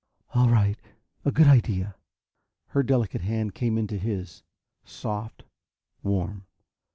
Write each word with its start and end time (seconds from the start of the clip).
"All 0.33 0.49
right. 0.49 0.79
A 1.25 1.31
good 1.31 1.45
idea." 1.45 1.93
Her 2.69 2.81
delicate 2.81 3.21
hand 3.21 3.53
came 3.53 3.77
into 3.77 3.99
his, 3.99 4.41
soft, 4.83 5.43
warm. 6.01 6.47